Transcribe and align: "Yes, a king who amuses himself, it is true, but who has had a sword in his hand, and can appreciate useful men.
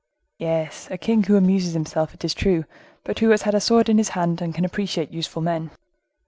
"Yes, 0.39 0.87
a 0.89 0.97
king 0.97 1.21
who 1.21 1.37
amuses 1.37 1.73
himself, 1.75 2.15
it 2.15 2.25
is 2.25 2.33
true, 2.33 2.65
but 3.03 3.19
who 3.19 3.29
has 3.29 3.43
had 3.43 3.53
a 3.53 3.61
sword 3.61 3.87
in 3.87 3.99
his 3.99 4.09
hand, 4.17 4.41
and 4.41 4.51
can 4.55 4.65
appreciate 4.65 5.11
useful 5.13 5.43
men. 5.43 5.69